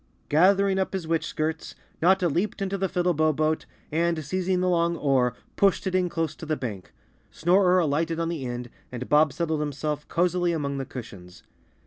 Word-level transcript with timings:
Gathering 0.29 0.79
up 0.79 0.93
his 0.93 1.07
witch 1.07 1.27
skirts, 1.27 1.75
Notta 2.01 2.27
leaped 2.27 2.59
into 2.59 2.75
the 2.75 2.89
Fiddlebow 2.89 3.33
Boat 3.35 3.67
and, 3.91 4.25
seizing 4.25 4.59
the 4.59 4.67
long 4.67 4.97
oar, 4.97 5.35
pushed 5.57 5.85
it 5.85 5.93
in 5.93 6.09
close 6.09 6.33
to 6.37 6.45
the 6.47 6.57
bank. 6.57 6.91
Snorer 7.29 7.77
alighted 7.77 8.19
on 8.19 8.29
the 8.29 8.43
end, 8.47 8.71
and 8.91 9.07
Bob 9.07 9.31
settled 9.31 9.59
himself 9.59 10.07
cozily 10.07 10.53
among 10.53 10.79
the 10.79 10.85
cushions. 10.85 11.43